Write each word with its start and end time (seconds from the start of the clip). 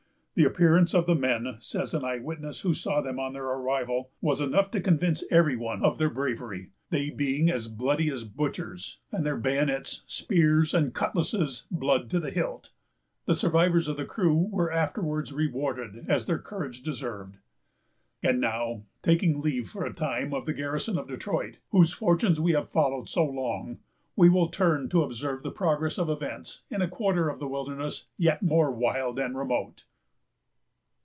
"The 0.33 0.45
appearance 0.47 0.95
of 0.95 1.07
the 1.07 1.13
men," 1.13 1.57
says 1.59 1.93
an 1.93 2.05
eye 2.05 2.17
witness 2.17 2.61
who 2.61 2.73
saw 2.73 3.01
them 3.01 3.19
on 3.19 3.33
their 3.33 3.43
arrival, 3.45 4.09
"was 4.21 4.39
enough 4.41 4.71
to 4.71 4.81
convince 4.81 5.25
every 5.29 5.57
one 5.57 5.83
of 5.83 5.97
their 5.97 6.09
bravery; 6.09 6.71
they 6.89 7.09
being 7.09 7.49
as 7.51 7.67
bloody 7.67 8.09
as 8.09 8.23
butchers, 8.23 8.99
and 9.11 9.25
their 9.25 9.35
bayonets, 9.35 10.03
spears, 10.07 10.73
and 10.73 10.95
cutlasses, 10.95 11.67
blood 11.69 12.09
to 12.11 12.19
the 12.19 12.31
hilt." 12.31 12.71
The 13.25 13.35
survivors 13.35 13.89
of 13.89 13.97
the 13.97 14.05
crew 14.05 14.33
were 14.49 14.71
afterwards 14.71 15.33
rewarded 15.33 16.05
as 16.07 16.25
their 16.25 16.39
courage 16.39 16.81
deserved. 16.81 17.37
And 18.23 18.39
now, 18.41 18.83
taking 19.03 19.41
leave, 19.41 19.69
for 19.69 19.85
a 19.85 19.93
time, 19.93 20.33
of 20.33 20.45
the 20.45 20.53
garrison 20.53 20.97
of 20.97 21.09
Detroit, 21.09 21.59
whose 21.71 21.91
fortunes 21.93 22.39
we 22.39 22.53
have 22.53 22.69
followed 22.71 23.09
so 23.09 23.25
long, 23.25 23.79
we 24.15 24.29
will 24.29 24.47
turn 24.47 24.87
to 24.89 25.03
observe 25.03 25.43
the 25.43 25.51
progress 25.51 25.99
of 25.99 26.09
events 26.09 26.61
in 26.71 26.81
a 26.81 26.87
quarter 26.87 27.29
of 27.29 27.39
the 27.39 27.49
wilderness 27.49 28.07
yet 28.17 28.41
more 28.41 28.71
wild 28.71 29.19
and 29.19 29.37
remote. 29.37 29.85